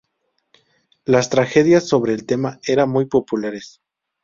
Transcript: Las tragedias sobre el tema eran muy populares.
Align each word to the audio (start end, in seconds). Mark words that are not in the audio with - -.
Las 1.05 1.29
tragedias 1.29 1.87
sobre 1.87 2.13
el 2.15 2.25
tema 2.25 2.59
eran 2.65 2.89
muy 2.89 3.05
populares. 3.05 3.81